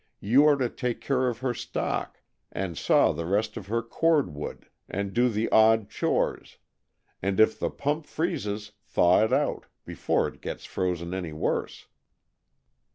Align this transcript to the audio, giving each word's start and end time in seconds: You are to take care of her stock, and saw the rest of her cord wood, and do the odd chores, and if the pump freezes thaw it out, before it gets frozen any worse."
You 0.19 0.47
are 0.47 0.55
to 0.55 0.67
take 0.67 0.99
care 0.99 1.27
of 1.27 1.41
her 1.45 1.53
stock, 1.53 2.23
and 2.51 2.75
saw 2.75 3.11
the 3.11 3.27
rest 3.27 3.55
of 3.55 3.67
her 3.67 3.83
cord 3.83 4.33
wood, 4.33 4.67
and 4.89 5.13
do 5.13 5.29
the 5.29 5.47
odd 5.51 5.91
chores, 5.91 6.57
and 7.21 7.39
if 7.39 7.59
the 7.59 7.69
pump 7.69 8.07
freezes 8.07 8.71
thaw 8.83 9.23
it 9.23 9.31
out, 9.31 9.67
before 9.85 10.27
it 10.27 10.41
gets 10.41 10.65
frozen 10.65 11.13
any 11.13 11.33
worse." 11.33 11.85